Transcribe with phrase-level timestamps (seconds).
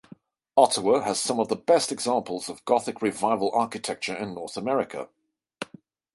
[0.57, 5.09] Ottawa has some of the best examples of Gothic Revival architecture in North America.